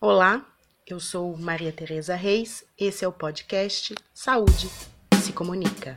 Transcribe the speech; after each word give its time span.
Olá, 0.00 0.46
eu 0.86 1.00
sou 1.00 1.36
Maria 1.36 1.72
Tereza 1.72 2.14
Reis, 2.14 2.64
esse 2.78 3.04
é 3.04 3.08
o 3.08 3.10
podcast 3.10 3.96
Saúde 4.14 4.70
se 5.20 5.32
Comunica. 5.32 5.96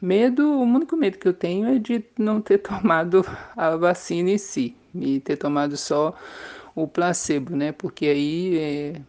Medo, 0.00 0.44
o 0.44 0.62
único 0.62 0.96
medo 0.96 1.18
que 1.18 1.28
eu 1.28 1.32
tenho 1.32 1.68
é 1.68 1.78
de 1.78 2.04
não 2.18 2.40
ter 2.40 2.58
tomado 2.66 3.24
a 3.56 3.76
vacina 3.76 4.30
em 4.30 4.38
si, 4.38 4.74
e 4.92 5.20
ter 5.20 5.36
tomado 5.36 5.76
só 5.76 6.12
o 6.74 6.88
placebo, 6.88 7.54
né? 7.54 7.70
Porque 7.70 8.06
aí 8.06 8.58
é, 8.58 9.00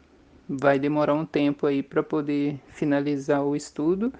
vai 0.47 0.77
demorar 0.77 1.15
um 1.15 1.25
tempo 1.25 1.65
aí 1.65 1.81
para 1.81 2.04
poder 2.04 2.59
finalizar 2.68 3.43
o 3.43 3.55
estudo 3.55 4.13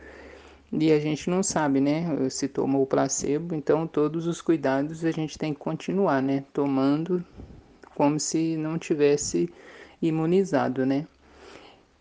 e 0.76 0.92
a 0.92 1.00
gente 1.00 1.30
não 1.30 1.44
sabe, 1.44 1.80
né, 1.80 2.30
se 2.30 2.48
tomou 2.48 2.82
o 2.82 2.88
placebo, 2.88 3.54
então 3.54 3.86
todos 3.86 4.26
os 4.26 4.42
cuidados 4.42 5.06
a 5.06 5.12
gente 5.12 5.38
tem 5.38 5.54
que 5.54 5.60
continuar, 5.60 6.22
né, 6.22 6.44
tomando 6.52 7.24
como 7.94 8.20
se 8.20 8.58
não 8.58 8.80
tivesse 8.80 9.54
imunizado, 10.02 10.84
né. 10.84 11.06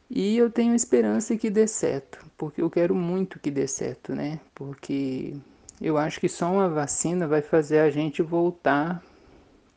E 0.09 0.37
eu 0.39 0.51
tenho 0.51 0.75
esperança 0.75 1.37
que 1.37 1.51
dê 1.51 1.67
certo, 1.67 2.19
porque 2.37 2.63
eu 2.63 2.71
quero 2.71 2.95
muito 2.95 3.39
que 3.39 3.51
dê 3.51 3.69
certo, 3.69 4.15
né, 4.15 4.41
porque 4.55 5.35
eu 5.79 5.99
acho 5.99 6.19
que 6.19 6.29
só 6.29 6.51
uma 6.51 6.69
vacina 6.69 7.27
vai 7.29 7.43
fazer 7.43 7.81
a 7.81 7.91
gente 7.91 8.23
voltar 8.23 9.03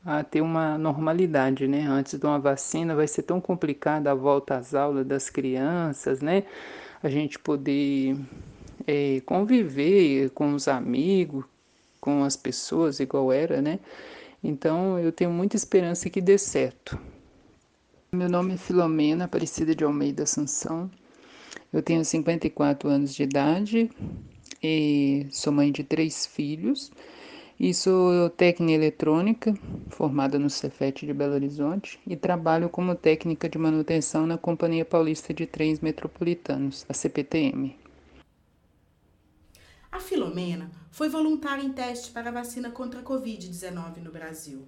a 0.06 0.24
ter 0.24 0.40
uma 0.40 0.78
normalidade, 0.78 1.68
né? 1.68 1.84
Antes 1.88 2.20
de 2.20 2.26
uma 2.28 2.38
vacina 2.38 2.96
vai 2.96 3.08
ser 3.08 3.24
tão 3.24 3.42
complicada 3.42 4.12
a 4.12 4.14
volta 4.14 4.56
às 4.56 4.76
aulas 4.76 5.04
das 5.04 5.32
crianças, 5.32 6.22
né? 6.22 6.44
A 7.02 7.10
gente 7.10 7.40
poder 7.40 8.16
é, 8.88 9.22
conviver 9.26 10.30
com 10.32 10.54
os 10.54 10.68
amigos, 10.68 11.46
com 12.00 12.24
as 12.24 12.36
pessoas 12.36 13.00
igual 13.00 13.32
era, 13.32 13.62
né? 13.62 13.80
Então 14.44 15.00
eu 15.00 15.12
tenho 15.12 15.32
muita 15.32 15.56
esperança 15.56 16.10
que 16.10 16.22
dê 16.22 16.38
certo. 16.38 17.00
Meu 18.12 18.30
nome 18.30 18.54
é 18.54 18.58
Filomena 18.58 19.26
Aparecida 19.26 19.76
de 19.76 19.84
Almeida 19.84 20.24
Assunção. 20.24 20.90
Eu 21.74 21.82
tenho 21.82 22.06
54 22.06 22.88
anos 22.88 23.14
de 23.14 23.24
idade 23.24 23.90
e 24.64 25.28
sou 25.32 25.52
mãe 25.52 25.72
de 25.72 25.84
três 25.84 26.26
filhos 26.26 26.92
e 27.60 27.74
sou 27.74 28.30
técnica 28.30 28.74
eletrônica, 28.74 29.54
formada 29.90 30.38
no 30.38 30.50
Cefet 30.50 31.06
de 31.06 31.14
Belo 31.14 31.34
Horizonte 31.34 32.00
e 32.06 32.16
trabalho 32.16 32.70
como 32.70 32.96
técnica 32.96 33.50
de 33.50 33.58
manutenção 33.58 34.28
na 34.28 34.38
Companhia 34.38 34.86
Paulista 34.86 35.34
de 35.34 35.46
Trens 35.46 35.80
Metropolitanos, 35.80 36.86
a 36.88 36.94
CPTM. 36.94 37.85
A 39.96 40.00
Filomena 40.02 40.70
foi 40.92 41.08
voluntária 41.08 41.64
em 41.64 41.72
teste 41.72 42.12
para 42.12 42.28
a 42.28 42.34
vacina 42.34 42.70
contra 42.70 43.00
a 43.00 43.04
Covid-19 43.04 44.04
no 44.04 44.12
Brasil. 44.12 44.68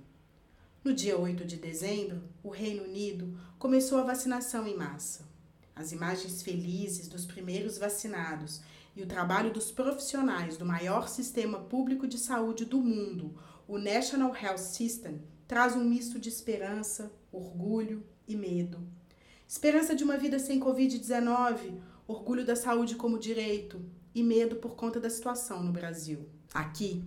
No 0.81 0.93
dia 0.93 1.17
8 1.17 1.43
de 1.43 1.57
dezembro, 1.57 2.23
o 2.41 2.47
Reino 2.47 2.85
Unido 2.85 3.37
começou 3.59 3.99
a 3.99 4.03
vacinação 4.03 4.65
em 4.65 4.77
massa. 4.77 5.27
As 5.75 5.91
imagens 5.91 6.41
felizes 6.41 7.09
dos 7.09 7.25
primeiros 7.25 7.77
vacinados 7.77 8.61
e 8.95 9.03
o 9.03 9.05
trabalho 9.05 9.51
dos 9.51 9.69
profissionais 9.69 10.55
do 10.55 10.65
maior 10.65 11.09
sistema 11.09 11.59
público 11.59 12.07
de 12.07 12.17
saúde 12.17 12.63
do 12.63 12.79
mundo, 12.79 13.37
o 13.67 13.77
National 13.77 14.33
Health 14.33 14.59
System, 14.59 15.21
traz 15.45 15.75
um 15.75 15.83
misto 15.83 16.17
de 16.17 16.29
esperança, 16.29 17.11
orgulho 17.33 18.01
e 18.25 18.33
medo. 18.33 18.79
Esperança 19.45 19.93
de 19.93 20.05
uma 20.05 20.15
vida 20.15 20.39
sem 20.39 20.57
Covid-19, 20.57 21.81
orgulho 22.07 22.45
da 22.45 22.55
saúde 22.55 22.95
como 22.95 23.19
direito, 23.19 23.81
e 24.19 24.23
medo 24.23 24.55
por 24.55 24.75
conta 24.75 24.99
da 24.99 25.11
situação 25.11 25.61
no 25.61 25.71
Brasil. 25.71 26.27
Aqui, 26.51 27.03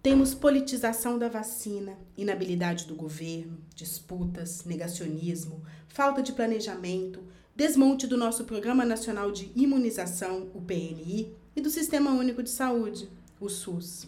temos 0.00 0.32
politização 0.32 1.18
da 1.18 1.28
vacina, 1.28 1.98
inabilidade 2.16 2.86
do 2.86 2.94
governo, 2.94 3.58
disputas, 3.74 4.64
negacionismo, 4.64 5.62
falta 5.88 6.22
de 6.22 6.32
planejamento, 6.32 7.20
desmonte 7.54 8.06
do 8.06 8.16
nosso 8.16 8.44
Programa 8.44 8.84
Nacional 8.84 9.32
de 9.32 9.50
Imunização, 9.56 10.50
o 10.54 10.60
PNI, 10.60 11.34
e 11.56 11.60
do 11.60 11.68
Sistema 11.68 12.12
Único 12.12 12.42
de 12.42 12.50
Saúde, 12.50 13.08
o 13.40 13.48
SUS. 13.48 14.06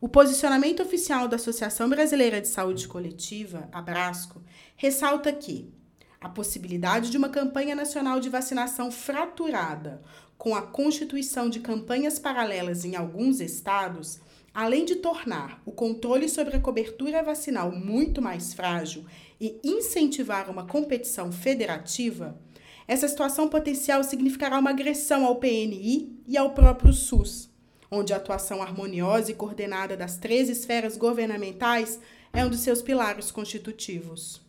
O 0.00 0.08
posicionamento 0.08 0.82
oficial 0.82 1.26
da 1.26 1.34
Associação 1.34 1.88
Brasileira 1.88 2.40
de 2.40 2.46
Saúde 2.46 2.86
Coletiva, 2.86 3.68
Abrasco, 3.72 4.40
ressalta 4.76 5.32
que 5.32 5.68
a 6.20 6.28
possibilidade 6.28 7.10
de 7.10 7.16
uma 7.16 7.28
campanha 7.28 7.74
nacional 7.74 8.20
de 8.20 8.28
vacinação 8.28 8.90
fraturada, 8.90 10.02
com 10.38 10.54
a 10.54 10.62
constituição 10.62 11.48
de 11.48 11.60
campanhas 11.60 12.18
paralelas 12.18 12.84
em 12.84 12.96
alguns 12.96 13.40
estados, 13.40 14.20
além 14.54 14.84
de 14.84 14.96
tornar 14.96 15.60
o 15.66 15.72
controle 15.72 16.28
sobre 16.28 16.56
a 16.56 16.60
cobertura 16.60 17.22
vacinal 17.22 17.70
muito 17.70 18.22
mais 18.22 18.54
frágil 18.54 19.04
e 19.40 19.58
incentivar 19.62 20.50
uma 20.50 20.66
competição 20.66 21.30
federativa, 21.30 22.38
essa 22.88 23.08
situação 23.08 23.48
potencial 23.48 24.04
significará 24.04 24.58
uma 24.58 24.70
agressão 24.70 25.26
ao 25.26 25.36
PNI 25.36 26.22
e 26.26 26.36
ao 26.38 26.54
próprio 26.54 26.92
SUS, 26.92 27.50
onde 27.90 28.12
a 28.12 28.16
atuação 28.16 28.62
harmoniosa 28.62 29.30
e 29.30 29.34
coordenada 29.34 29.96
das 29.96 30.16
três 30.16 30.48
esferas 30.48 30.96
governamentais 30.96 31.98
é 32.32 32.44
um 32.44 32.48
dos 32.48 32.60
seus 32.60 32.82
pilares 32.82 33.30
constitutivos. 33.30 34.45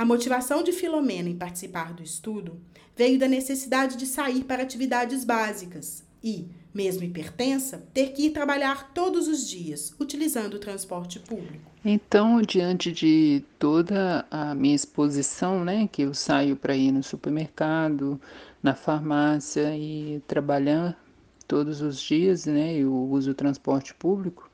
A 0.00 0.04
motivação 0.06 0.62
de 0.62 0.72
Filomena 0.72 1.28
em 1.28 1.36
participar 1.36 1.92
do 1.92 2.02
estudo 2.02 2.58
veio 2.96 3.18
da 3.18 3.28
necessidade 3.28 3.98
de 3.98 4.06
sair 4.06 4.44
para 4.44 4.62
atividades 4.62 5.26
básicas 5.26 6.02
e, 6.24 6.48
mesmo 6.72 7.04
hipertensa, 7.04 7.84
ter 7.92 8.14
que 8.14 8.22
ir 8.22 8.30
trabalhar 8.30 8.94
todos 8.94 9.28
os 9.28 9.46
dias, 9.46 9.94
utilizando 10.00 10.54
o 10.54 10.58
transporte 10.58 11.20
público. 11.20 11.70
Então, 11.84 12.40
diante 12.40 12.90
de 12.90 13.44
toda 13.58 14.24
a 14.30 14.54
minha 14.54 14.74
exposição, 14.74 15.66
né, 15.66 15.86
que 15.92 16.00
eu 16.00 16.14
saio 16.14 16.56
para 16.56 16.74
ir 16.74 16.92
no 16.92 17.02
supermercado, 17.02 18.18
na 18.62 18.74
farmácia 18.74 19.76
e 19.76 20.22
trabalhar 20.26 20.98
todos 21.46 21.82
os 21.82 22.00
dias, 22.00 22.46
né, 22.46 22.74
eu 22.74 22.90
uso 22.90 23.32
o 23.32 23.34
transporte 23.34 23.92
público, 23.92 24.49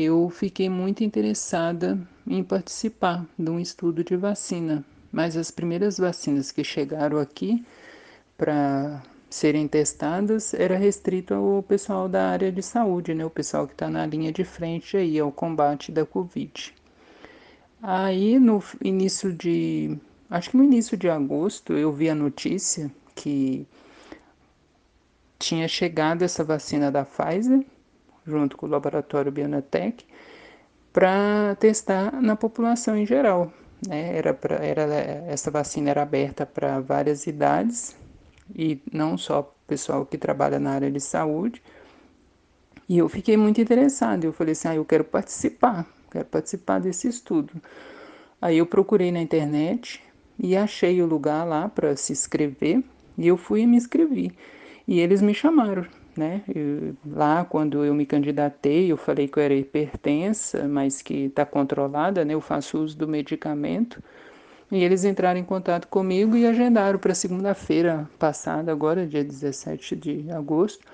eu 0.00 0.30
fiquei 0.30 0.68
muito 0.68 1.02
interessada 1.02 1.98
em 2.24 2.44
participar 2.44 3.26
de 3.36 3.50
um 3.50 3.58
estudo 3.58 4.04
de 4.04 4.16
vacina. 4.16 4.84
Mas 5.10 5.36
as 5.36 5.50
primeiras 5.50 5.98
vacinas 5.98 6.52
que 6.52 6.62
chegaram 6.62 7.18
aqui 7.18 7.64
para 8.36 9.02
serem 9.28 9.66
testadas 9.66 10.54
era 10.54 10.76
restrito 10.76 11.34
ao 11.34 11.62
pessoal 11.64 12.08
da 12.08 12.28
área 12.28 12.52
de 12.52 12.62
saúde, 12.62 13.12
né? 13.12 13.24
O 13.24 13.30
pessoal 13.30 13.66
que 13.66 13.72
está 13.72 13.90
na 13.90 14.06
linha 14.06 14.30
de 14.30 14.44
frente 14.44 14.96
aí 14.96 15.18
ao 15.18 15.32
combate 15.32 15.90
da 15.90 16.06
Covid. 16.06 16.72
Aí 17.82 18.38
no 18.38 18.62
início 18.80 19.32
de, 19.32 19.98
acho 20.30 20.50
que 20.50 20.56
no 20.56 20.64
início 20.64 20.96
de 20.96 21.08
agosto, 21.08 21.72
eu 21.72 21.92
vi 21.92 22.08
a 22.08 22.14
notícia 22.14 22.88
que 23.16 23.66
tinha 25.40 25.66
chegado 25.66 26.22
essa 26.22 26.44
vacina 26.44 26.88
da 26.88 27.04
Pfizer 27.04 27.64
junto 28.28 28.56
com 28.56 28.66
o 28.66 28.68
laboratório 28.68 29.32
Bionatech, 29.32 30.04
para 30.92 31.56
testar 31.58 32.20
na 32.20 32.36
população 32.36 32.96
em 32.96 33.06
geral. 33.06 33.52
Né? 33.86 34.16
Era 34.16 34.34
pra, 34.34 34.56
era, 34.56 34.82
essa 35.28 35.50
vacina 35.50 35.90
era 35.90 36.02
aberta 36.02 36.44
para 36.44 36.80
várias 36.80 37.26
idades 37.26 37.96
e 38.54 38.80
não 38.92 39.16
só 39.16 39.54
pessoal 39.66 40.04
que 40.04 40.18
trabalha 40.18 40.58
na 40.58 40.72
área 40.72 40.90
de 40.90 41.00
saúde. 41.00 41.62
E 42.88 42.98
eu 42.98 43.08
fiquei 43.08 43.36
muito 43.36 43.60
interessada. 43.60 44.26
Eu 44.26 44.32
falei 44.32 44.52
assim: 44.52 44.68
ah, 44.68 44.74
eu 44.74 44.84
quero 44.84 45.04
participar, 45.04 45.86
quero 46.10 46.24
participar 46.24 46.80
desse 46.80 47.06
estudo. 47.06 47.52
Aí 48.40 48.58
eu 48.58 48.66
procurei 48.66 49.12
na 49.12 49.20
internet 49.20 50.02
e 50.38 50.56
achei 50.56 51.02
o 51.02 51.06
lugar 51.06 51.44
lá 51.44 51.68
para 51.68 51.96
se 51.96 52.12
inscrever 52.12 52.82
e 53.16 53.26
eu 53.26 53.36
fui 53.36 53.62
e 53.62 53.66
me 53.66 53.76
inscrevi. 53.76 54.32
E 54.86 55.00
eles 55.00 55.20
me 55.20 55.34
chamaram 55.34 55.84
né? 56.18 56.42
Eu, 56.52 56.96
lá, 57.06 57.44
quando 57.44 57.84
eu 57.84 57.94
me 57.94 58.04
candidatei, 58.04 58.90
eu 58.90 58.96
falei 58.96 59.28
que 59.28 59.38
eu 59.38 59.42
era 59.42 59.54
hipertensa, 59.54 60.66
mas 60.66 61.00
que 61.00 61.26
está 61.26 61.46
controlada, 61.46 62.24
né? 62.24 62.34
Eu 62.34 62.40
faço 62.40 62.78
uso 62.78 62.98
do 62.98 63.06
medicamento. 63.06 64.02
E 64.70 64.82
eles 64.82 65.04
entraram 65.04 65.40
em 65.40 65.44
contato 65.44 65.86
comigo 65.88 66.36
e 66.36 66.44
agendaram 66.44 66.98
para 66.98 67.14
segunda-feira 67.14 68.10
passada, 68.18 68.70
agora, 68.72 69.06
dia 69.06 69.24
17 69.24 69.96
de 69.96 70.30
agosto. 70.30 70.84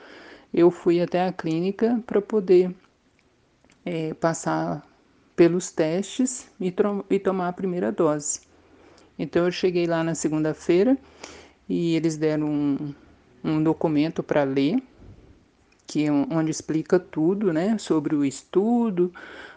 Eu 0.52 0.70
fui 0.70 1.00
até 1.00 1.26
a 1.26 1.32
clínica 1.32 2.00
para 2.06 2.20
poder 2.20 2.72
é, 3.84 4.14
passar 4.14 4.86
pelos 5.34 5.72
testes 5.72 6.48
e, 6.60 6.72
e 7.10 7.18
tomar 7.18 7.48
a 7.48 7.52
primeira 7.52 7.90
dose. 7.90 8.42
Então, 9.18 9.46
eu 9.46 9.50
cheguei 9.50 9.86
lá 9.86 10.04
na 10.04 10.14
segunda-feira 10.14 10.96
e 11.68 11.96
eles 11.96 12.16
deram 12.16 12.46
um, 12.46 12.94
um 13.42 13.62
documento 13.62 14.22
para 14.22 14.44
ler 14.44 14.82
que 15.86 16.10
onde 16.10 16.50
explica 16.50 16.98
tudo, 16.98 17.52
né, 17.52 17.76
sobre 17.78 18.14
o 18.14 18.24
estudo, 18.24 19.12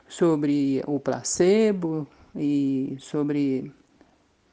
sobre 0.07 0.83
o 0.85 0.99
placebo 0.99 2.07
e 2.35 2.95
sobre 2.99 3.71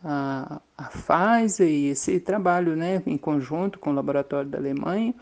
a, 0.03 0.61
a 0.77 0.85
Pfizer 0.85 1.69
e 1.69 1.87
esse 1.89 2.21
trabalho, 2.21 2.77
né, 2.77 3.03
em 3.07 3.17
conjunto 3.17 3.79
com 3.79 3.91
o 3.91 3.95
laboratório 3.95 4.51
da 4.51 4.59
Alemanha. 4.59 5.15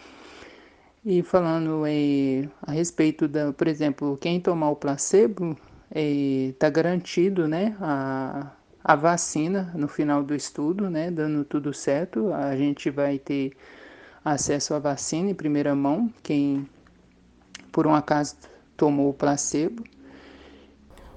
E 1.05 1.23
falando 1.23 1.85
é, 1.87 2.49
a 2.63 2.73
respeito 2.73 3.27
da, 3.27 3.53
por 3.53 3.67
exemplo, 3.67 4.17
quem 4.19 4.41
tomar 4.41 4.71
o 4.71 4.77
placebo 4.77 5.57
está 5.91 6.69
é, 6.69 6.71
garantido, 6.71 7.49
né, 7.49 7.77
a, 7.81 8.53
a 8.85 8.97
vacina 8.97 9.73
no 9.75 9.89
final 9.89 10.23
do 10.23 10.35
estudo, 10.35 10.89
né, 10.89 11.11
dando 11.11 11.45
tudo 11.45 11.73
certo, 11.73 12.33
a 12.33 12.57
gente 12.57 12.89
vai 12.91 13.19
ter 13.19 13.53
acesso 14.25 14.75
à 14.75 14.79
vacina 14.79 15.31
em 15.31 15.35
primeira 15.35 15.75
mão, 15.75 16.13
quem 16.23 16.69
por 17.71 17.87
um 17.87 17.95
acaso 17.95 18.37
tomou 18.77 19.11
o 19.11 19.15
placebo. 19.15 19.85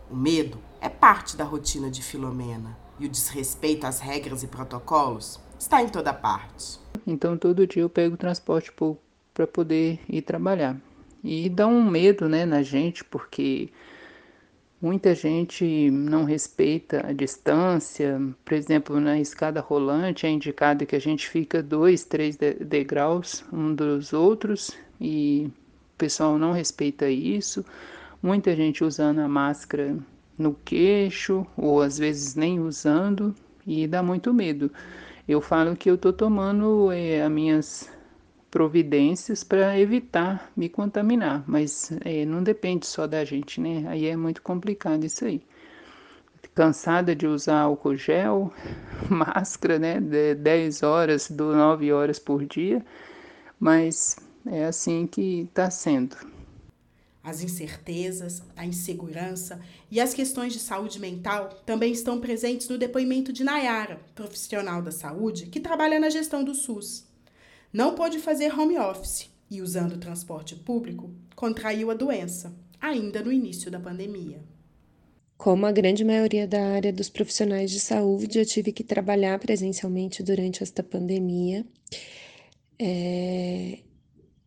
O 0.09 0.15
medo 0.15 0.57
é 0.79 0.89
parte 0.89 1.35
da 1.35 1.43
rotina 1.43 1.89
de 1.89 2.01
Filomena 2.01 2.77
e 2.99 3.05
o 3.05 3.09
desrespeito 3.09 3.85
às 3.85 3.99
regras 3.99 4.43
e 4.43 4.47
protocolos 4.47 5.39
está 5.59 5.81
em 5.81 5.89
toda 5.89 6.13
parte. 6.13 6.79
Então 7.05 7.37
todo 7.37 7.67
dia 7.67 7.81
eu 7.81 7.89
pego 7.89 8.15
o 8.15 8.17
transporte 8.17 8.71
público 8.71 9.03
para 9.33 9.45
poder 9.45 9.99
ir 10.07 10.21
trabalhar. 10.21 10.77
E 11.23 11.49
dá 11.49 11.67
um 11.67 11.83
medo, 11.83 12.29
né, 12.29 12.45
na 12.45 12.61
gente, 12.61 13.03
porque 13.03 13.69
Muita 14.85 15.15
gente 15.15 15.89
não 15.89 16.25
respeita 16.25 17.07
a 17.07 17.11
distância, 17.11 18.21
por 18.45 18.53
exemplo, 18.53 18.99
na 18.99 19.19
escada 19.19 19.59
rolante 19.59 20.27
é 20.27 20.29
indicado 20.29 20.85
que 20.85 20.95
a 20.95 21.01
gente 21.01 21.27
fica 21.27 21.63
dois, 21.63 22.03
três 22.03 22.37
degraus 22.37 23.43
um 23.51 23.73
dos 23.73 24.13
outros 24.13 24.77
e 25.01 25.49
o 25.95 25.97
pessoal 25.97 26.37
não 26.37 26.51
respeita 26.51 27.09
isso. 27.09 27.65
Muita 28.21 28.55
gente 28.55 28.83
usando 28.83 29.21
a 29.21 29.27
máscara 29.27 29.97
no 30.37 30.53
queixo 30.63 31.47
ou 31.57 31.81
às 31.81 31.97
vezes 31.97 32.35
nem 32.35 32.59
usando 32.59 33.33
e 33.65 33.87
dá 33.87 34.03
muito 34.03 34.31
medo. 34.31 34.69
Eu 35.27 35.41
falo 35.41 35.75
que 35.75 35.89
eu 35.89 35.95
estou 35.95 36.13
tomando 36.13 36.91
é, 36.91 37.23
as 37.23 37.31
minhas 37.31 37.94
providências 38.55 39.43
para 39.43 39.77
evitar 39.77 40.49
me 40.55 40.69
contaminar, 40.69 41.43
mas 41.45 41.91
é, 42.05 42.23
não 42.23 42.41
depende 42.41 42.87
só 42.87 43.05
da 43.05 43.25
gente, 43.25 43.59
né? 43.59 43.83
Aí 43.85 44.05
é 44.05 44.15
muito 44.15 44.41
complicado 44.41 45.03
isso 45.03 45.25
aí. 45.25 45.41
Cansada 46.53 47.13
de 47.13 47.27
usar 47.27 47.59
álcool 47.59 47.97
gel, 47.97 48.53
máscara, 49.11 49.77
né? 49.77 49.99
De 49.99 50.35
10 50.35 50.83
horas, 50.83 51.29
9 51.29 51.91
horas 51.91 52.17
por 52.17 52.45
dia, 52.45 52.81
mas 53.59 54.15
é 54.45 54.63
assim 54.63 55.05
que 55.05 55.41
está 55.41 55.69
sendo. 55.69 56.15
As 57.21 57.43
incertezas, 57.43 58.41
a 58.55 58.65
insegurança 58.65 59.59
e 59.91 59.99
as 59.99 60.13
questões 60.13 60.53
de 60.53 60.59
saúde 60.59 60.97
mental 60.97 61.49
também 61.65 61.91
estão 61.91 62.21
presentes 62.21 62.69
no 62.69 62.77
depoimento 62.77 63.33
de 63.33 63.43
Nayara, 63.43 63.99
profissional 64.15 64.81
da 64.81 64.91
saúde 64.91 65.47
que 65.47 65.59
trabalha 65.59 65.99
na 65.99 66.09
gestão 66.09 66.41
do 66.41 66.55
SUS 66.55 67.13
não 67.75 67.93
pôde 67.93 68.19
fazer 68.19 68.57
home 68.57 68.79
office 68.79 69.29
e, 69.51 69.61
usando 69.61 69.95
o 69.95 69.97
transporte 69.97 70.55
público, 70.55 71.11
contraiu 71.35 71.91
a 71.91 71.93
doença, 71.93 72.55
ainda 72.79 73.21
no 73.21 73.29
início 73.29 73.69
da 73.69 73.77
pandemia. 73.77 74.41
Como 75.37 75.65
a 75.65 75.73
grande 75.73 76.05
maioria 76.05 76.47
da 76.47 76.67
área 76.67 76.93
dos 76.93 77.09
profissionais 77.09 77.69
de 77.69 77.81
saúde, 77.81 78.39
eu 78.39 78.45
tive 78.45 78.71
que 78.71 78.81
trabalhar 78.81 79.37
presencialmente 79.39 80.23
durante 80.23 80.63
esta 80.63 80.81
pandemia. 80.81 81.65
É... 82.79 83.79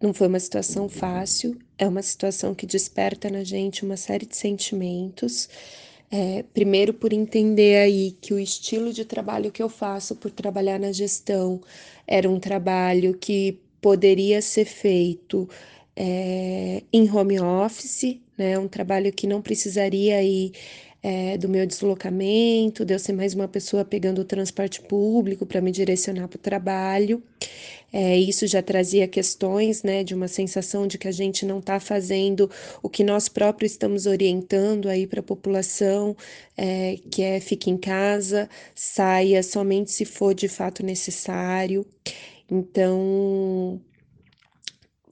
Não 0.01 0.15
foi 0.15 0.27
uma 0.27 0.41
situação 0.41 0.89
fácil, 0.89 1.59
é 1.77 1.87
uma 1.87 2.01
situação 2.01 2.55
que 2.55 2.65
desperta 2.65 3.29
na 3.29 3.45
gente 3.45 3.85
uma 3.85 3.99
série 3.99 4.25
de 4.25 4.39
sentimentos. 4.39 5.51
É, 6.11 6.43
primeiro, 6.55 6.95
por 6.95 7.13
entender 7.13 7.77
aí 7.77 8.13
que 8.21 8.33
o 8.33 8.39
estilo 8.39 8.93
de 8.93 9.05
trabalho 9.05 9.53
que 9.53 9.63
eu 9.63 9.69
faço 9.69 10.17
por 10.17 10.31
trabalhar 10.31 10.79
na 10.81 10.91
gestão 10.91 11.61
era 12.07 12.29
um 12.31 12.41
trabalho 12.41 13.15
que 13.17 13.61
poderia 13.81 14.41
ser 14.41 14.65
feito 14.65 15.49
é, 15.95 16.83
em 16.93 17.11
home 17.11 17.39
office, 17.41 18.19
né? 18.39 18.59
Um 18.59 18.69
trabalho 18.69 19.13
que 19.13 19.27
não 19.27 19.43
precisaria 19.43 20.17
aí 20.17 20.53
é, 21.03 21.37
do 21.39 21.49
meu 21.49 21.67
deslocamento, 21.67 22.85
de 22.85 22.95
eu 22.95 22.99
ser 22.99 23.13
mais 23.13 23.35
uma 23.35 23.47
pessoa 23.49 23.85
pegando 23.85 24.21
o 24.21 24.25
transporte 24.25 24.81
público 24.81 25.47
para 25.47 25.61
me 25.61 25.71
direcionar 25.71 26.29
para 26.29 26.37
o 26.37 26.41
trabalho. 26.41 27.23
É, 27.93 28.19
isso 28.19 28.47
já 28.47 28.63
trazia 28.63 29.09
questões, 29.09 29.83
né, 29.83 30.05
de 30.05 30.15
uma 30.15 30.29
sensação 30.29 30.87
de 30.87 30.99
que 30.99 31.09
a 31.09 31.13
gente 31.13 31.47
não 31.47 31.59
está 31.59 31.81
fazendo 31.81 32.51
o 32.83 32.89
que 32.89 33.03
nós 33.03 33.29
próprios 33.29 33.73
estamos 33.73 34.07
orientando 34.07 34.89
aí 34.89 35.07
para 35.07 35.21
a 35.21 35.23
população, 35.23 36.17
é, 36.57 36.97
que 37.11 37.23
é 37.23 37.41
fique 37.41 37.71
em 37.71 37.79
casa, 37.79 38.49
saia 38.75 39.43
somente 39.43 39.91
se 39.91 40.05
for 40.05 40.35
de 40.35 40.49
fato 40.49 40.85
necessário. 40.85 41.87
Então, 42.51 43.81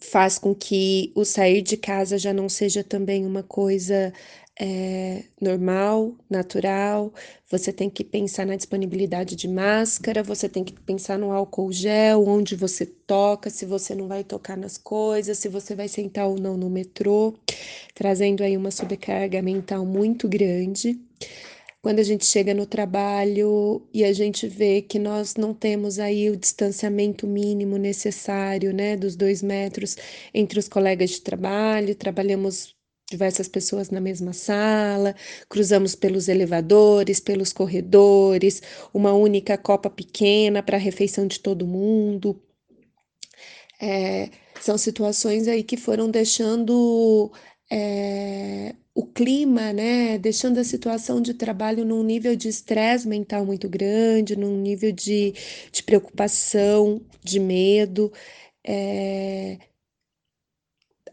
faz 0.01 0.39
com 0.39 0.55
que 0.55 1.13
o 1.15 1.25
sair 1.25 1.63
de 1.63 1.77
casa 1.77 2.19
já 2.19 2.33
não 2.33 2.49
seja 2.49 2.85
também 2.85 3.27
uma 3.27 3.43
coisa 3.43 4.13
é, 4.59 5.25
normal, 5.41 6.15
natural, 6.31 7.13
você 7.51 7.73
tem 7.73 7.91
que 7.91 8.03
pensar 8.03 8.47
na 8.47 8.57
disponibilidade 8.57 9.37
de 9.37 9.47
máscara, 9.49 10.23
você 10.23 10.49
tem 10.49 10.65
que 10.65 10.73
pensar 10.73 11.19
no 11.19 11.31
álcool 11.31 11.71
gel, 11.73 12.27
onde 12.27 12.57
você 12.57 12.87
toca, 12.87 13.51
se 13.51 13.67
você 13.67 13.95
não 13.95 14.09
vai 14.09 14.25
tocar 14.25 14.57
nas 14.57 14.79
coisas, 14.79 15.39
se 15.39 15.49
você 15.49 15.75
vai 15.75 15.89
sentar 15.89 16.27
ou 16.27 16.39
não 16.41 16.57
no 16.57 16.71
metrô, 16.71 17.35
trazendo 17.95 18.43
aí 18.43 18.57
uma 18.57 18.71
sobrecarga 18.71 19.43
mental 19.43 19.85
muito 19.85 20.29
grande. 20.29 20.99
Quando 21.83 22.01
a 22.01 22.03
gente 22.03 22.27
chega 22.27 22.53
no 22.53 22.67
trabalho 22.67 23.87
e 23.95 24.05
a 24.05 24.13
gente 24.13 24.49
vê 24.49 24.83
que 24.83 24.99
nós 24.99 25.37
não 25.37 25.55
temos 25.55 26.01
aí 26.01 26.29
o 26.31 26.37
distanciamento 26.37 27.27
mínimo 27.29 27.77
necessário, 27.77 28.73
né, 28.75 28.97
dos 28.97 29.15
dois 29.15 29.43
metros 29.43 29.97
entre 30.35 30.59
os 30.59 30.69
colegas 30.69 31.11
de 31.11 31.21
trabalho, 31.21 31.95
trabalhamos 31.95 32.76
diversas 33.11 33.49
pessoas 33.49 33.91
na 33.91 34.01
mesma 34.01 34.33
sala, 34.33 35.15
cruzamos 35.49 35.95
pelos 35.95 36.29
elevadores, 36.29 37.21
pelos 37.21 37.53
corredores, 37.53 38.63
uma 38.93 39.13
única 39.13 39.57
copa 39.57 39.89
pequena 39.89 40.63
para 40.63 40.77
a 40.77 40.81
refeição 40.81 41.27
de 41.27 41.41
todo 41.41 41.67
mundo. 41.67 42.41
É, 43.81 44.31
são 44.61 44.77
situações 44.79 45.49
aí 45.49 45.63
que 45.63 45.77
foram 45.77 46.11
deixando 46.11 47.31
é, 47.71 48.75
o 48.95 49.05
clima, 49.07 49.73
né, 49.73 50.19
deixando 50.19 50.59
a 50.59 50.65
situação 50.65 51.21
de 51.21 51.35
trabalho 51.35 51.85
num 51.85 52.03
nível 52.03 52.35
de 52.35 52.49
estresse 52.49 53.07
mental 53.07 53.45
muito 53.45 53.69
grande, 53.69 54.37
num 54.37 54.57
nível 54.57 54.91
de, 54.93 55.35
de 55.71 55.83
preocupação, 55.83 57.01
de 57.23 57.39
medo. 57.39 58.13
É, 58.65 59.59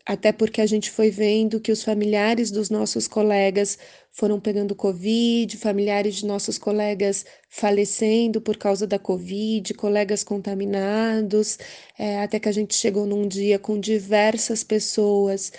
até 0.06 0.32
porque 0.34 0.60
a 0.62 0.66
gente 0.66 0.92
foi 0.92 1.10
vendo 1.10 1.60
que 1.60 1.72
os 1.72 1.84
familiares 1.84 2.52
dos 2.52 2.70
nossos 2.70 3.08
colegas 3.08 3.78
foram 4.12 4.40
pegando 4.40 4.76
Covid, 4.76 5.58
familiares 5.58 6.16
de 6.16 6.26
nossos 6.26 6.58
colegas 6.58 7.26
falecendo 7.50 8.42
por 8.42 8.58
causa 8.58 8.86
da 8.86 9.00
Covid, 9.00 9.74
colegas 9.76 10.24
contaminados, 10.24 11.58
é, 11.98 12.20
até 12.20 12.40
que 12.40 12.50
a 12.50 12.52
gente 12.52 12.76
chegou 12.76 13.06
num 13.06 13.28
dia 13.28 13.58
com 13.58 13.80
diversas 13.80 14.64
pessoas 14.64 15.52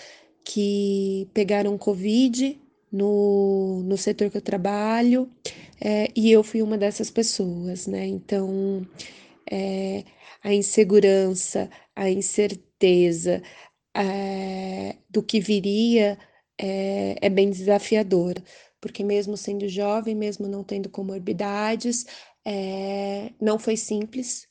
que 0.44 1.28
pegaram 1.32 1.78
Covid 1.78 2.60
no, 2.92 3.82
no 3.84 3.96
setor 3.96 4.30
que 4.30 4.36
eu 4.36 4.42
trabalho, 4.42 5.28
é, 5.80 6.08
e 6.14 6.30
eu 6.30 6.44
fui 6.44 6.62
uma 6.62 6.78
dessas 6.78 7.10
pessoas, 7.10 7.86
né? 7.86 8.06
Então, 8.06 8.86
é, 9.50 10.04
a 10.42 10.52
insegurança, 10.54 11.68
a 11.96 12.10
incerteza, 12.10 13.42
é, 13.94 14.96
do 15.10 15.22
que 15.22 15.40
viria 15.40 16.18
é, 16.58 17.16
é 17.26 17.30
bem 17.30 17.50
desafiador, 17.50 18.34
porque 18.80 19.02
mesmo 19.04 19.36
sendo 19.36 19.68
jovem, 19.68 20.14
mesmo 20.14 20.46
não 20.48 20.64
tendo 20.64 20.88
comorbidades, 20.90 22.04
é, 22.44 23.32
não 23.40 23.58
foi 23.58 23.76
simples. 23.76 24.46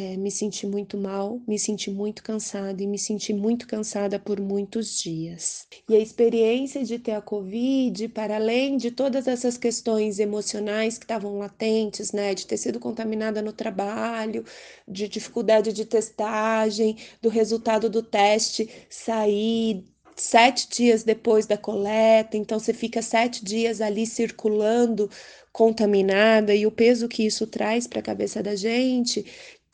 É, 0.00 0.16
me 0.16 0.30
senti 0.30 0.64
muito 0.64 0.96
mal, 0.96 1.40
me 1.44 1.58
senti 1.58 1.90
muito 1.90 2.22
cansada 2.22 2.80
e 2.80 2.86
me 2.86 2.96
senti 2.96 3.32
muito 3.34 3.66
cansada 3.66 4.16
por 4.16 4.38
muitos 4.40 5.00
dias. 5.02 5.66
E 5.88 5.96
a 5.96 5.98
experiência 5.98 6.84
de 6.84 7.00
ter 7.00 7.12
a 7.12 7.20
Covid, 7.20 8.08
para 8.10 8.36
além 8.36 8.76
de 8.76 8.92
todas 8.92 9.26
essas 9.26 9.58
questões 9.58 10.20
emocionais 10.20 10.98
que 10.98 11.04
estavam 11.04 11.36
latentes, 11.38 12.12
né, 12.12 12.32
de 12.32 12.46
ter 12.46 12.56
sido 12.58 12.78
contaminada 12.78 13.42
no 13.42 13.52
trabalho, 13.52 14.44
de 14.86 15.08
dificuldade 15.08 15.72
de 15.72 15.84
testagem, 15.84 16.96
do 17.20 17.28
resultado 17.28 17.90
do 17.90 18.00
teste 18.00 18.70
sair 18.88 19.84
sete 20.14 20.68
dias 20.68 21.02
depois 21.04 21.46
da 21.46 21.56
coleta, 21.56 22.36
então 22.36 22.58
você 22.58 22.72
fica 22.74 23.00
sete 23.02 23.44
dias 23.44 23.80
ali 23.80 24.04
circulando 24.06 25.08
contaminada 25.52 26.54
e 26.54 26.66
o 26.66 26.70
peso 26.70 27.08
que 27.08 27.24
isso 27.24 27.46
traz 27.46 27.86
para 27.86 28.00
a 28.00 28.02
cabeça 28.02 28.42
da 28.42 28.54
gente, 28.54 29.24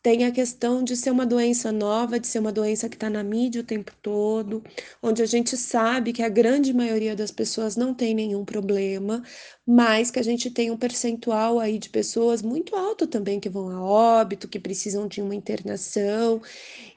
tem 0.05 0.27
a 0.27 0.31
questão 0.31 0.85
de 0.85 0.99
ser 0.99 1.11
uma 1.11 1.25
doença 1.25 1.73
nova, 1.73 2.21
de 2.21 2.27
ser 2.27 2.39
uma 2.39 2.53
doença 2.53 2.91
que 2.91 2.97
está 2.97 3.09
na 3.09 3.25
mídia 3.25 3.63
o 3.63 3.65
tempo 3.65 3.91
todo, 4.03 4.63
onde 5.03 5.23
a 5.23 5.27
gente 5.27 5.57
sabe 5.57 6.13
que 6.13 6.23
a 6.23 6.29
grande 6.29 6.75
maioria 6.75 7.17
das 7.17 7.31
pessoas 7.31 7.75
não 7.75 7.95
tem 7.95 8.15
nenhum 8.15 8.45
problema, 8.45 9.23
mas 9.67 10.11
que 10.11 10.19
a 10.19 10.23
gente 10.23 10.51
tem 10.51 10.71
um 10.71 10.77
percentual 10.77 11.59
aí 11.59 11.79
de 11.79 11.89
pessoas 11.89 12.43
muito 12.43 12.77
alto 12.77 13.07
também 13.07 13.41
que 13.41 13.49
vão 13.49 13.71
a 13.71 13.83
óbito, 13.83 14.47
que 14.47 14.61
precisam 14.61 15.09
de 15.09 15.23
uma 15.23 15.35
internação. 15.35 16.43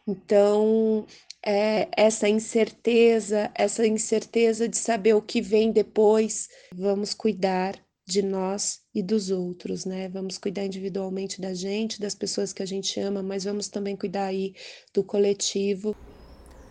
Então, 0.05 1.05
é, 1.45 1.87
essa 1.95 2.27
incerteza, 2.27 3.49
essa 3.55 3.87
incerteza 3.87 4.67
de 4.67 4.77
saber 4.77 5.13
o 5.13 5.21
que 5.21 5.41
vem 5.41 5.71
depois. 5.71 6.49
Vamos 6.75 7.13
cuidar 7.13 7.86
de 8.07 8.21
nós 8.21 8.79
e 8.95 9.03
dos 9.03 9.29
outros, 9.29 9.83
né? 9.83 10.07
Vamos 10.07 10.37
cuidar 10.37 10.65
individualmente 10.65 11.41
da 11.41 11.53
gente, 11.53 11.99
das 11.99 12.15
pessoas 12.15 12.53
que 12.53 12.63
a 12.63 12.65
gente 12.65 12.97
ama, 13.01 13.21
mas 13.21 13.43
vamos 13.43 13.67
também 13.67 13.97
cuidar 13.97 14.27
aí 14.27 14.55
do 14.93 15.03
coletivo. 15.03 15.93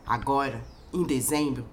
Agora, 0.07 0.65
em 0.95 1.05
dezembro, 1.05 1.69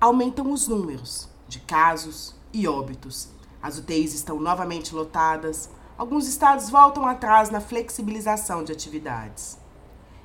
aumentam 0.00 0.50
os 0.50 0.66
números 0.66 1.28
de 1.46 1.60
casos 1.60 2.34
e 2.52 2.66
óbitos. 2.66 3.28
As 3.62 3.78
UTIs 3.78 4.14
estão 4.14 4.40
novamente 4.40 4.92
lotadas, 4.92 5.70
alguns 5.96 6.26
estados 6.26 6.68
voltam 6.68 7.06
atrás 7.06 7.50
na 7.50 7.60
flexibilização 7.60 8.64
de 8.64 8.72
atividades. 8.72 9.58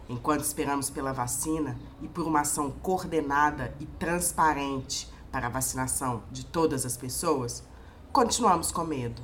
Enquanto 0.10 0.44
esperamos 0.44 0.90
pela 0.90 1.14
vacina 1.14 1.80
e 2.02 2.08
por 2.08 2.26
uma 2.26 2.42
ação 2.42 2.72
coordenada 2.72 3.72
e 3.80 3.86
transparente 3.86 5.08
para 5.32 5.46
a 5.46 5.52
vacinação 5.52 6.24
de 6.32 6.44
todas 6.44 6.88
as 6.88 6.98
pessoas, 6.98 7.64
continuamos 8.12 8.72
com 8.72 8.84
medo. 8.84 9.22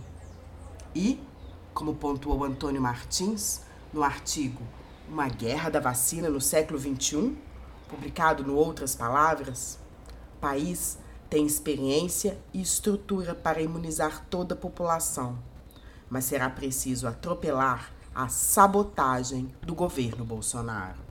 E, 0.93 1.19
como 1.73 1.95
pontuou 1.95 2.43
Antônio 2.43 2.81
Martins 2.81 3.61
no 3.91 4.03
artigo 4.03 4.61
Uma 5.09 5.27
Guerra 5.27 5.69
da 5.69 5.79
Vacina 5.79 6.29
no 6.29 6.39
Século 6.39 6.79
XXI, 6.79 7.35
publicado 7.89 8.43
no 8.43 8.55
Outras 8.55 8.95
Palavras, 8.95 9.79
país 10.39 10.97
tem 11.29 11.45
experiência 11.45 12.37
e 12.53 12.61
estrutura 12.61 13.33
para 13.33 13.61
imunizar 13.61 14.25
toda 14.29 14.53
a 14.53 14.57
população, 14.57 15.37
mas 16.09 16.25
será 16.25 16.49
preciso 16.49 17.07
atropelar 17.07 17.91
a 18.13 18.27
sabotagem 18.27 19.53
do 19.61 19.75
governo 19.75 20.23
Bolsonaro. 20.23 21.03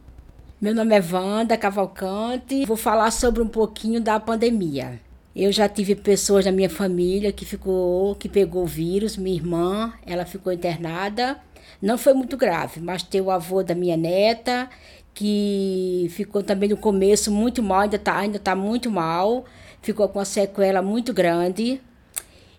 Meu 0.61 0.75
nome 0.75 0.97
é 0.97 1.03
Wanda 1.13 1.59
Cavalcante. 1.59 2.65
Vou 2.65 2.77
falar 2.77 3.11
sobre 3.11 3.43
um 3.43 3.49
pouquinho 3.49 4.01
da 4.01 4.19
pandemia. 4.19 5.01
Eu 5.35 5.51
já 5.51 5.69
tive 5.69 5.97
pessoas 5.97 6.45
da 6.45 6.53
minha 6.53 6.71
família 6.71 7.33
que 7.33 7.45
ficou, 7.45 8.15
que 8.15 8.29
pegou 8.29 8.63
o 8.63 8.67
vírus. 8.67 9.17
Minha 9.17 9.37
irmã, 9.37 9.93
ela 10.07 10.25
ficou 10.25 10.53
internada. 10.53 11.39
Não 11.83 11.99
foi 11.99 12.15
muito 12.15 12.37
grave, 12.37 12.81
mas 12.81 13.03
tem 13.03 13.21
o 13.21 13.31
avô 13.31 13.63
da 13.63 13.75
minha 13.75 13.97
neta 13.97 14.69
que 15.15 16.09
ficou 16.11 16.43
também 16.43 16.69
no 16.69 16.77
começo 16.77 17.31
muito 17.31 17.63
mal, 17.63 17.83
ainda 17.83 17.97
está 17.97 18.19
ainda 18.19 18.39
tá 18.39 18.55
muito 18.55 18.91
mal. 18.91 19.45
Ficou 19.81 20.09
com 20.09 20.19
uma 20.19 20.25
sequela 20.25 20.83
muito 20.83 21.13
grande. 21.15 21.81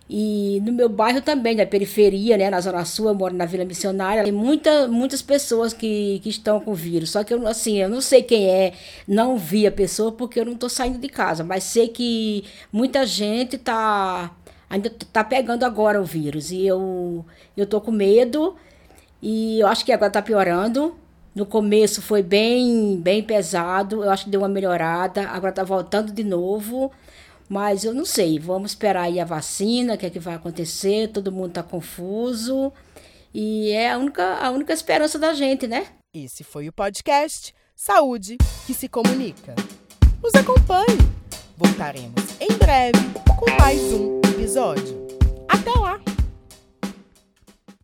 E 0.07 0.61
no 0.63 0.71
meu 0.71 0.87
bairro 0.87 1.19
também, 1.19 1.55
na 1.55 1.65
periferia, 1.65 2.37
né, 2.37 2.49
na 2.49 2.61
Zona 2.61 2.85
Sul, 2.85 3.07
eu 3.07 3.15
moro 3.15 3.33
na 3.33 3.45
Vila 3.45 3.65
Missionária, 3.65 4.23
tem 4.23 4.31
muita, 4.31 4.87
muitas 4.87 5.21
pessoas 5.21 5.73
que, 5.73 6.19
que 6.21 6.29
estão 6.29 6.59
com 6.59 6.73
vírus. 6.75 7.09
Só 7.11 7.23
que 7.23 7.33
eu, 7.33 7.47
assim, 7.47 7.77
eu 7.81 7.89
não 7.89 8.01
sei 8.01 8.21
quem 8.21 8.47
é, 8.47 8.73
não 9.07 9.35
vi 9.35 9.65
a 9.65 9.71
pessoa 9.71 10.11
porque 10.11 10.39
eu 10.39 10.45
não 10.45 10.53
estou 10.53 10.69
saindo 10.69 10.99
de 10.99 11.09
casa, 11.09 11.43
mas 11.43 11.63
sei 11.63 11.87
que 11.87 12.43
muita 12.71 13.05
gente 13.05 13.57
tá 13.57 14.31
ainda 14.69 14.89
tá 15.11 15.23
pegando 15.23 15.63
agora 15.63 15.99
o 16.01 16.05
vírus. 16.05 16.51
E 16.51 16.65
eu, 16.65 17.25
eu 17.57 17.81
com 17.81 17.91
medo 17.91 18.55
e 19.21 19.59
eu 19.59 19.67
acho 19.67 19.85
que 19.85 19.91
agora 19.91 20.11
tá 20.11 20.21
piorando. 20.21 20.95
No 21.33 21.45
começo 21.45 22.01
foi 22.01 22.23
bem, 22.23 22.97
bem 23.01 23.21
pesado, 23.21 24.03
eu 24.03 24.09
acho 24.09 24.25
que 24.25 24.29
deu 24.29 24.41
uma 24.41 24.47
melhorada, 24.47 25.27
agora 25.29 25.51
tá 25.51 25.63
voltando 25.63 26.11
de 26.13 26.23
novo. 26.23 26.91
Mas 27.47 27.83
eu 27.83 27.93
não 27.93 28.05
sei, 28.05 28.39
vamos 28.39 28.71
esperar 28.71 29.03
aí 29.03 29.19
a 29.19 29.25
vacina, 29.25 29.93
o 29.93 29.97
que 29.97 30.05
é 30.05 30.09
que 30.09 30.19
vai 30.19 30.35
acontecer, 30.35 31.09
todo 31.09 31.31
mundo 31.31 31.49
está 31.49 31.63
confuso. 31.63 32.73
E 33.33 33.71
é 33.71 33.91
a 33.91 33.97
única, 33.97 34.37
a 34.37 34.49
única 34.51 34.73
esperança 34.73 35.19
da 35.19 35.33
gente, 35.33 35.67
né? 35.67 35.87
Esse 36.13 36.43
foi 36.43 36.67
o 36.67 36.73
podcast 36.73 37.53
Saúde 37.75 38.37
que 38.65 38.73
se 38.73 38.87
comunica. 38.87 39.53
Nos 40.23 40.33
acompanhe. 40.33 40.97
Voltaremos 41.57 42.39
em 42.39 42.57
breve 42.57 42.99
com 43.37 43.51
mais 43.59 43.81
um 43.93 44.21
episódio. 44.33 45.05